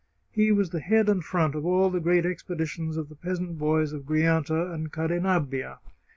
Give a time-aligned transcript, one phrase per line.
[0.31, 3.93] He was the head and front of all the great expeditions of the peasant boys
[3.93, 5.77] of Gri anta and Cadenabbia.